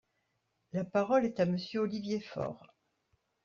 La 0.73 0.83
parole 0.83 1.25
est 1.25 1.39
à 1.39 1.45
Monsieur 1.45 1.81
Olivier 1.81 2.21
Faure. 2.21 2.73